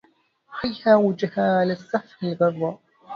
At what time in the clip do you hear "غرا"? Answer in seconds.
2.25-2.79